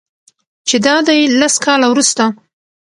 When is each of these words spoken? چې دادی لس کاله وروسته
چې 0.67 0.75
دادی 0.85 1.19
لس 1.39 1.55
کاله 1.65 1.87
وروسته 1.89 2.23